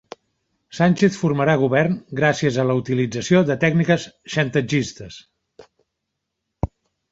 [0.77, 5.21] Sánchez formarà govern gràcies a la utilització de tècniques xantatgistes